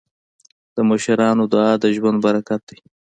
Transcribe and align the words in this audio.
د 0.75 0.77
مشرانو 0.89 1.43
دعا 1.53 1.71
د 1.83 1.85
ژوند 1.95 2.17
برکت 2.25 2.61
دی. 2.69 2.79